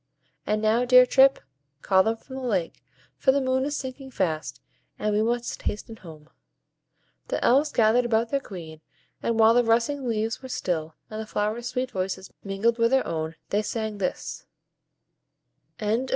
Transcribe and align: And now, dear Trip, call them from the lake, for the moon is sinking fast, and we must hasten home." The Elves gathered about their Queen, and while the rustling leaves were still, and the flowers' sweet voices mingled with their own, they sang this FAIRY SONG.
And 0.47 0.63
now, 0.63 0.83
dear 0.83 1.05
Trip, 1.05 1.37
call 1.83 2.01
them 2.01 2.17
from 2.17 2.37
the 2.37 2.41
lake, 2.41 2.83
for 3.19 3.31
the 3.31 3.39
moon 3.39 3.65
is 3.65 3.77
sinking 3.77 4.09
fast, 4.09 4.59
and 4.97 5.13
we 5.13 5.21
must 5.21 5.61
hasten 5.61 5.97
home." 5.97 6.27
The 7.27 7.45
Elves 7.45 7.71
gathered 7.71 8.05
about 8.05 8.31
their 8.31 8.39
Queen, 8.39 8.81
and 9.21 9.37
while 9.39 9.53
the 9.53 9.63
rustling 9.63 10.07
leaves 10.07 10.41
were 10.41 10.49
still, 10.49 10.95
and 11.11 11.21
the 11.21 11.27
flowers' 11.27 11.67
sweet 11.67 11.91
voices 11.91 12.31
mingled 12.43 12.79
with 12.79 12.89
their 12.89 13.05
own, 13.05 13.35
they 13.51 13.61
sang 13.61 13.99
this 13.99 14.47
FAIRY 15.77 15.97
SONG. 15.97 16.07